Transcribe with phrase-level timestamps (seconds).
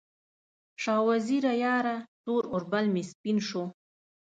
[0.83, 3.63] شاه وزیره یاره، تور اوربل مې سپین شو